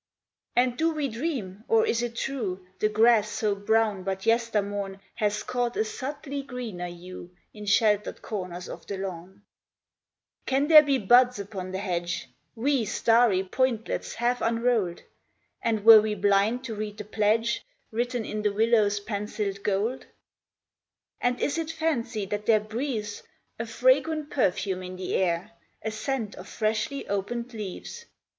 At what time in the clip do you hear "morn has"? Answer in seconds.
4.63-5.43